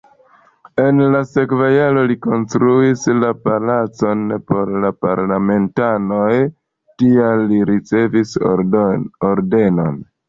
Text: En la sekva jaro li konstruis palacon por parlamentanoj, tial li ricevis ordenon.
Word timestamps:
En 0.83 0.99
la 1.15 1.19
sekva 1.33 1.65
jaro 1.73 2.05
li 2.11 2.15
konstruis 2.23 3.03
palacon 3.49 4.23
por 4.53 4.73
parlamentanoj, 5.07 6.33
tial 7.03 7.45
li 7.53 7.61
ricevis 7.75 8.37
ordenon. 8.57 10.07